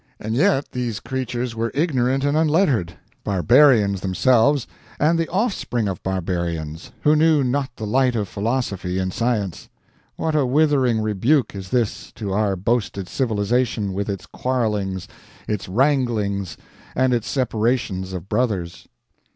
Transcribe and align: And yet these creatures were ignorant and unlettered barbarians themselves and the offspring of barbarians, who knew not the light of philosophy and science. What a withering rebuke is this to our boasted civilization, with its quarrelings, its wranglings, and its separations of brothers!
And 0.19 0.33
yet 0.33 0.71
these 0.71 0.99
creatures 0.99 1.55
were 1.55 1.69
ignorant 1.75 2.23
and 2.23 2.35
unlettered 2.35 2.93
barbarians 3.23 4.01
themselves 4.01 4.65
and 4.99 5.19
the 5.19 5.27
offspring 5.29 5.87
of 5.87 6.01
barbarians, 6.01 6.91
who 7.03 7.15
knew 7.15 7.43
not 7.43 7.75
the 7.75 7.85
light 7.85 8.15
of 8.15 8.27
philosophy 8.27 8.97
and 8.97 9.13
science. 9.13 9.69
What 10.15 10.33
a 10.33 10.43
withering 10.43 11.01
rebuke 11.01 11.53
is 11.53 11.69
this 11.69 12.11
to 12.13 12.33
our 12.33 12.55
boasted 12.55 13.07
civilization, 13.07 13.93
with 13.93 14.09
its 14.09 14.25
quarrelings, 14.25 15.07
its 15.47 15.69
wranglings, 15.69 16.57
and 16.95 17.13
its 17.13 17.27
separations 17.27 18.11
of 18.11 18.27
brothers! 18.27 18.87